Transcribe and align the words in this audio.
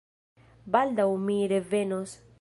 Baldaŭ 0.77 1.07
mi 1.27 1.39
revenos. 1.55 2.21